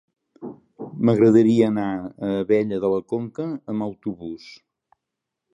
M'agradaria 1.09 1.67
anar 1.73 1.85
a 1.99 2.31
Abella 2.39 2.81
de 2.87 2.91
la 2.95 3.05
Conca 3.15 3.49
amb 3.75 3.89
autobús. 3.91 4.53